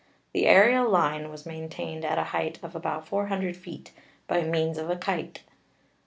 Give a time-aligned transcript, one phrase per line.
[0.33, 3.91] The aerial line was maintained at a height of about 400 feet
[4.25, 5.41] by means of a kite.